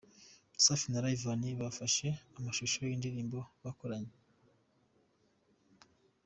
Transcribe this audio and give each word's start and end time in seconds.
Safi 0.63 0.87
na 0.91 0.99
Rayvanny 1.03 1.49
bafashe 1.61 2.07
amashusho 2.37 2.79
y’indirimbo 2.83 3.39
bakoranye. 3.63 4.13